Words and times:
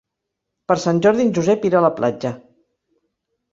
Per 0.71 0.77
Sant 0.83 1.01
Jordi 1.07 1.27
en 1.27 1.29
Josep 1.39 1.69
irà 1.71 1.79
a 1.81 1.85
la 1.89 1.93
platja. 2.01 2.35